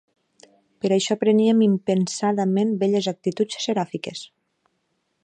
Per 0.85 0.89
això 0.95 1.17
preníem 1.23 1.61
impensadament 1.65 2.73
belles 2.85 3.11
actituds 3.15 3.59
seràfiques 3.67 4.27